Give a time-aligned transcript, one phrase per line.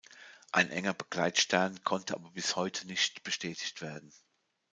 [0.51, 4.11] Ein enger Begleitstern konnte aber bis heute nicht bestätigt werden.